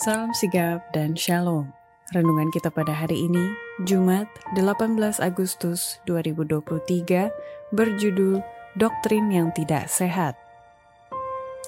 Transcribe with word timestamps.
Salam 0.00 0.32
sigap 0.32 0.80
dan 0.96 1.12
shalom. 1.12 1.76
Renungan 2.16 2.48
kita 2.56 2.72
pada 2.72 2.88
hari 2.88 3.28
ini, 3.28 3.52
Jumat 3.84 4.32
18 4.56 4.96
Agustus 5.20 6.00
2023, 6.08 7.28
berjudul 7.76 8.40
Doktrin 8.80 9.28
yang 9.28 9.52
Tidak 9.52 9.92
Sehat. 9.92 10.40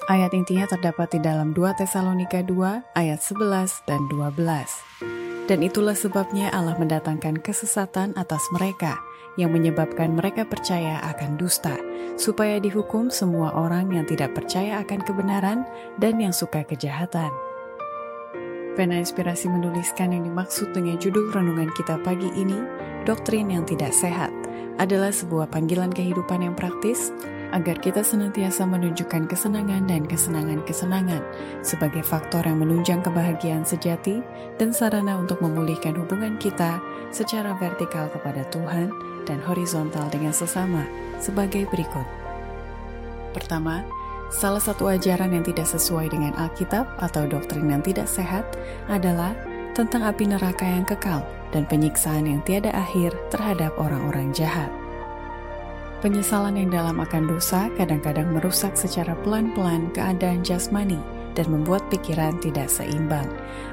Ayat 0.09 0.33
intinya 0.33 0.65
terdapat 0.65 1.13
di 1.13 1.21
dalam 1.21 1.53
2 1.53 1.77
Tesalonika 1.77 2.41
2 2.41 2.97
ayat 2.97 3.21
11 3.21 3.85
dan 3.85 4.01
12. 4.09 5.45
Dan 5.45 5.61
itulah 5.61 5.93
sebabnya 5.93 6.49
Allah 6.49 6.73
mendatangkan 6.73 7.37
kesesatan 7.37 8.17
atas 8.17 8.41
mereka, 8.49 8.97
yang 9.37 9.53
menyebabkan 9.53 10.09
mereka 10.09 10.41
percaya 10.41 10.97
akan 11.05 11.37
dusta, 11.37 11.77
supaya 12.17 12.57
dihukum 12.57 13.13
semua 13.13 13.53
orang 13.53 13.93
yang 13.93 14.09
tidak 14.09 14.33
percaya 14.33 14.81
akan 14.81 15.05
kebenaran 15.05 15.69
dan 16.01 16.17
yang 16.17 16.33
suka 16.33 16.65
kejahatan. 16.65 17.52
Pena 18.73 18.97
Inspirasi 18.97 19.53
menuliskan 19.53 20.17
yang 20.17 20.25
dimaksud 20.25 20.73
dengan 20.73 20.97
judul 20.97 21.29
renungan 21.29 21.69
kita 21.77 22.01
pagi 22.01 22.33
ini, 22.33 22.57
Doktrin 23.05 23.53
yang 23.53 23.69
Tidak 23.69 23.93
Sehat, 23.93 24.33
adalah 24.81 25.13
sebuah 25.13 25.53
panggilan 25.53 25.93
kehidupan 25.93 26.41
yang 26.41 26.57
praktis 26.57 27.13
agar 27.53 27.77
kita 27.77 28.01
senantiasa 28.01 28.65
menunjukkan 28.65 29.29
kesenangan 29.29 29.85
dan 29.85 30.09
kesenangan-kesenangan 30.09 31.21
sebagai 31.61 32.01
faktor 32.01 32.41
yang 32.49 32.65
menunjang 32.65 33.05
kebahagiaan 33.05 33.61
sejati 33.61 34.25
dan 34.57 34.73
sarana 34.73 35.21
untuk 35.21 35.37
memulihkan 35.45 35.93
hubungan 35.93 36.41
kita 36.41 36.81
secara 37.13 37.53
vertikal 37.61 38.09
kepada 38.09 38.41
Tuhan 38.49 38.89
dan 39.29 39.37
horizontal 39.45 40.09
dengan 40.09 40.33
sesama 40.33 40.81
sebagai 41.21 41.69
berikut. 41.69 42.09
Pertama, 43.37 43.85
salah 44.29 44.61
satu 44.61 44.87
ajaran 44.91 45.33
yang 45.33 45.43
tidak 45.43 45.67
sesuai 45.67 46.11
dengan 46.13 46.35
Alkitab 46.37 46.85
atau 47.01 47.27
doktrin 47.27 47.67
yang 47.67 47.83
tidak 47.83 48.07
sehat 48.07 48.45
adalah 48.87 49.35
tentang 49.73 50.05
api 50.05 50.29
neraka 50.29 50.63
yang 50.63 50.85
kekal 50.85 51.25
dan 51.49 51.65
penyiksaan 51.65 52.29
yang 52.29 52.41
tiada 52.45 52.69
akhir 52.73 53.13
terhadap 53.33 53.73
orang-orang 53.81 54.29
jahat. 54.31 54.69
Penyesalan 56.03 56.59
yang 56.59 56.67
dalam 56.67 56.99
akan 56.99 57.31
dosa 57.31 57.71
kadang-kadang 57.79 58.27
merusak 58.35 58.75
secara 58.75 59.15
pelan-pelan 59.23 59.87
keadaan 59.95 60.43
jasmani 60.43 60.99
dan 61.33 61.47
membuat 61.49 61.81
pikiran 61.89 62.35
tidak 62.43 62.67
seimbang. 62.67 63.25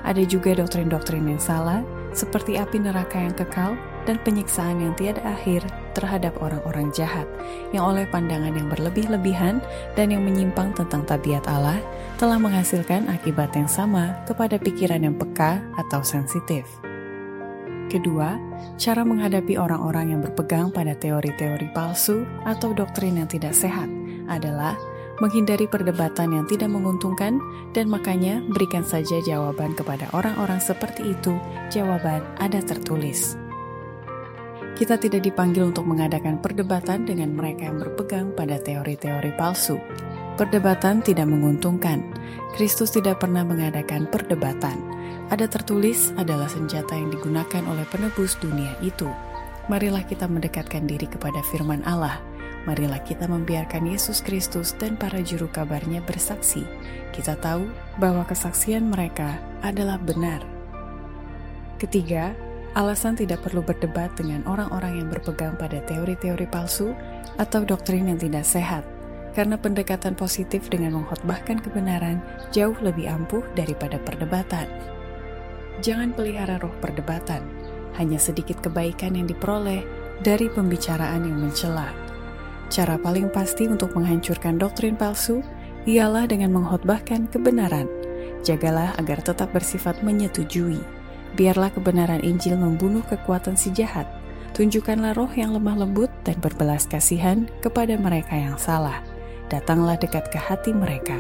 Ada 0.07 0.25
juga 0.25 0.57
doktrin-doktrin 0.57 1.27
yang 1.27 1.43
salah, 1.43 1.83
seperti 2.15 2.57
api 2.57 2.81
neraka 2.81 3.19
yang 3.19 3.35
kekal 3.35 3.75
dan 4.07 4.21
penyiksaan 4.23 4.81
yang 4.81 4.93
tiada 4.97 5.21
akhir 5.25 5.65
terhadap 5.93 6.37
orang-orang 6.39 6.89
jahat 6.95 7.27
yang 7.75 7.85
oleh 7.85 8.07
pandangan 8.09 8.55
yang 8.55 8.69
berlebih-lebihan 8.71 9.59
dan 9.99 10.07
yang 10.15 10.23
menyimpang 10.23 10.73
tentang 10.77 11.03
tabiat 11.05 11.45
Allah 11.51 11.83
telah 12.17 12.39
menghasilkan 12.39 13.11
akibat 13.11 13.53
yang 13.57 13.69
sama 13.69 14.17
kepada 14.25 14.57
pikiran 14.61 15.03
yang 15.03 15.17
peka 15.17 15.61
atau 15.77 16.01
sensitif. 16.05 16.67
Kedua, 17.91 18.39
cara 18.79 19.03
menghadapi 19.03 19.59
orang-orang 19.59 20.15
yang 20.15 20.21
berpegang 20.23 20.71
pada 20.71 20.95
teori-teori 20.95 21.75
palsu 21.75 22.23
atau 22.47 22.71
doktrin 22.71 23.19
yang 23.19 23.27
tidak 23.27 23.51
sehat 23.51 23.91
adalah 24.31 24.79
menghindari 25.21 25.69
perdebatan 25.69 26.33
yang 26.35 26.47
tidak 26.49 26.73
menguntungkan, 26.73 27.39
dan 27.77 27.87
makanya 27.87 28.41
berikan 28.51 28.83
saja 28.83 29.21
jawaban 29.23 29.77
kepada 29.77 30.09
orang-orang 30.17 30.59
seperti 30.59 31.13
itu. 31.13 31.37
Jawaban 31.69 32.25
ada 32.41 32.59
tertulis. 32.65 33.40
Kita 34.81 34.97
tidak 34.97 35.29
dipanggil 35.29 35.69
untuk 35.69 35.85
mengadakan 35.85 36.41
perdebatan 36.41 37.05
dengan 37.05 37.37
mereka 37.37 37.69
yang 37.69 37.85
berpegang 37.85 38.33
pada 38.33 38.57
teori-teori 38.57 39.37
palsu. 39.37 39.77
Perdebatan 40.41 41.05
tidak 41.05 41.29
menguntungkan. 41.29 42.01
Kristus 42.57 42.97
tidak 42.97 43.21
pernah 43.21 43.45
mengadakan 43.45 44.09
perdebatan. 44.09 44.81
Ada 45.29 45.53
tertulis 45.53 46.17
adalah 46.17 46.49
senjata 46.49 46.97
yang 46.97 47.13
digunakan 47.13 47.61
oleh 47.69 47.85
penebus 47.93 48.41
dunia 48.41 48.73
itu. 48.81 49.05
Marilah 49.69 50.01
kita 50.01 50.25
mendekatkan 50.25 50.89
diri 50.89 51.05
kepada 51.05 51.45
firman 51.53 51.85
Allah. 51.85 52.17
Marilah 52.65 53.05
kita 53.05 53.29
membiarkan 53.29 53.85
Yesus 53.85 54.25
Kristus 54.25 54.73
dan 54.81 54.97
para 54.97 55.21
juru 55.21 55.53
kabarnya 55.53 56.01
bersaksi. 56.09 56.65
Kita 57.13 57.37
tahu 57.37 57.69
bahwa 58.01 58.25
kesaksian 58.25 58.89
mereka 58.89 59.37
adalah 59.61 60.01
benar. 60.01 60.41
Ketiga, 61.77 62.33
Alasan 62.79 63.19
tidak 63.19 63.43
perlu 63.43 63.67
berdebat 63.67 64.15
dengan 64.15 64.47
orang-orang 64.47 65.03
yang 65.03 65.09
berpegang 65.11 65.59
pada 65.59 65.83
teori-teori 65.91 66.47
palsu 66.47 66.95
atau 67.35 67.67
doktrin 67.67 68.07
yang 68.07 68.21
tidak 68.23 68.47
sehat, 68.47 68.87
karena 69.35 69.59
pendekatan 69.59 70.15
positif 70.15 70.71
dengan 70.71 71.03
mengkhotbahkan 71.03 71.59
kebenaran 71.67 72.23
jauh 72.55 72.79
lebih 72.79 73.11
ampuh 73.11 73.43
daripada 73.59 73.99
perdebatan. 73.99 74.71
Jangan 75.83 76.15
pelihara 76.15 76.63
roh 76.63 76.71
perdebatan, 76.79 77.43
hanya 77.99 78.23
sedikit 78.23 78.63
kebaikan 78.63 79.19
yang 79.19 79.27
diperoleh 79.27 79.83
dari 80.23 80.47
pembicaraan 80.47 81.27
yang 81.27 81.43
mencela. 81.43 81.91
Cara 82.71 82.95
paling 83.03 83.35
pasti 83.35 83.67
untuk 83.67 83.99
menghancurkan 83.99 84.63
doktrin 84.63 84.95
palsu 84.95 85.43
ialah 85.91 86.31
dengan 86.31 86.55
mengkhotbahkan 86.55 87.27
kebenaran. 87.35 87.91
Jagalah 88.47 88.95
agar 88.95 89.19
tetap 89.27 89.51
bersifat 89.51 90.07
menyetujui 90.07 91.00
Biarlah 91.39 91.71
kebenaran 91.71 92.23
Injil 92.27 92.59
membunuh 92.59 93.03
kekuatan 93.07 93.55
si 93.55 93.71
jahat. 93.71 94.07
Tunjukkanlah 94.55 95.15
roh 95.15 95.31
yang 95.31 95.55
lemah 95.55 95.87
lembut 95.87 96.11
dan 96.27 96.37
berbelas 96.43 96.85
kasihan 96.91 97.47
kepada 97.63 97.95
mereka 97.95 98.35
yang 98.35 98.59
salah. 98.59 98.99
Datanglah 99.47 99.95
dekat 99.95 100.31
ke 100.31 100.39
hati 100.39 100.75
mereka. 100.75 101.17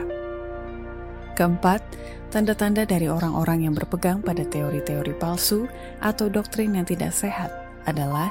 Keempat, 1.38 1.80
tanda-tanda 2.28 2.84
dari 2.84 3.06
orang-orang 3.08 3.64
yang 3.64 3.74
berpegang 3.74 4.20
pada 4.20 4.44
teori-teori 4.44 5.14
palsu 5.16 5.70
atau 6.02 6.26
doktrin 6.28 6.76
yang 6.76 6.84
tidak 6.84 7.14
sehat 7.14 7.48
adalah 7.88 8.28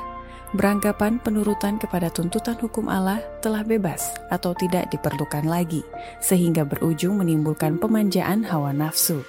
beranggapan 0.54 1.22
penurutan 1.22 1.78
kepada 1.78 2.10
tuntutan 2.10 2.58
hukum 2.58 2.90
Allah 2.90 3.22
telah 3.42 3.62
bebas 3.62 4.14
atau 4.34 4.54
tidak 4.58 4.90
diperlukan 4.90 5.46
lagi, 5.46 5.86
sehingga 6.22 6.66
berujung 6.66 7.22
menimbulkan 7.22 7.78
pemanjaan 7.78 8.46
hawa 8.46 8.74
nafsu. 8.74 9.22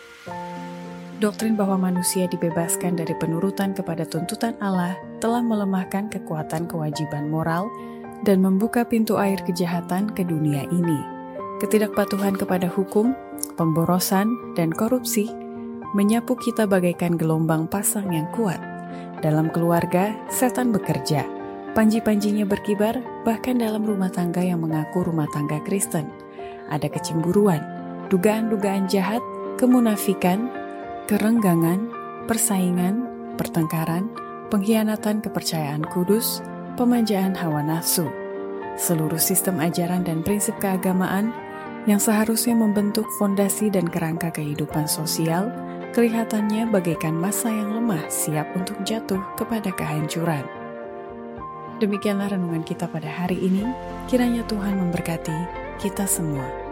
Doktrin 1.20 1.53
bahwa 1.53 1.92
manusia 1.92 2.25
dibebaskan 2.25 2.97
dari 2.97 3.12
penurutan 3.12 3.76
kepada 3.76 4.08
tuntutan 4.08 4.56
Allah 4.56 4.97
telah 5.20 5.44
melemahkan 5.44 6.08
kekuatan 6.08 6.64
kewajiban 6.64 7.28
moral 7.28 7.69
dan 8.25 8.41
membuka 8.41 8.88
pintu 8.88 9.20
air 9.20 9.36
kejahatan 9.44 10.08
ke 10.16 10.25
dunia 10.25 10.64
ini. 10.72 10.97
Ketidakpatuhan 11.60 12.41
kepada 12.41 12.72
hukum, 12.72 13.12
pemborosan, 13.60 14.32
dan 14.56 14.72
korupsi 14.72 15.28
menyapu 15.92 16.41
kita 16.41 16.64
bagaikan 16.64 17.20
gelombang 17.20 17.69
pasang 17.69 18.08
yang 18.08 18.25
kuat. 18.32 18.56
Dalam 19.20 19.52
keluarga, 19.52 20.16
setan 20.32 20.72
bekerja. 20.72 21.28
Panji-panjinya 21.76 22.48
berkibar, 22.48 22.97
bahkan 23.28 23.60
dalam 23.60 23.84
rumah 23.84 24.08
tangga 24.08 24.41
yang 24.41 24.64
mengaku 24.64 25.04
rumah 25.04 25.28
tangga 25.37 25.60
Kristen. 25.69 26.08
Ada 26.72 26.88
kecemburuan, 26.88 27.60
dugaan-dugaan 28.08 28.88
jahat, 28.88 29.20
kemunafikan, 29.60 30.59
kerenggangan, 31.10 31.91
persaingan, 32.31 33.03
pertengkaran, 33.34 34.06
pengkhianatan 34.47 35.19
kepercayaan 35.19 35.82
kudus, 35.91 36.38
pemanjaan 36.78 37.34
hawa 37.34 37.66
nafsu, 37.66 38.06
seluruh 38.78 39.19
sistem 39.19 39.59
ajaran 39.59 40.06
dan 40.06 40.22
prinsip 40.22 40.54
keagamaan 40.62 41.34
yang 41.91 41.99
seharusnya 41.99 42.54
membentuk 42.54 43.10
fondasi 43.19 43.75
dan 43.75 43.91
kerangka 43.91 44.31
kehidupan 44.31 44.87
sosial, 44.87 45.50
kelihatannya 45.91 46.70
bagaikan 46.70 47.19
masa 47.19 47.50
yang 47.50 47.75
lemah 47.75 48.06
siap 48.06 48.47
untuk 48.54 48.78
jatuh 48.87 49.19
kepada 49.34 49.75
kehancuran. 49.75 50.47
Demikianlah 51.82 52.31
renungan 52.31 52.62
kita 52.62 52.87
pada 52.87 53.10
hari 53.10 53.34
ini. 53.43 53.66
Kiranya 54.06 54.47
Tuhan 54.47 54.78
memberkati 54.78 55.34
kita 55.82 56.06
semua. 56.06 56.69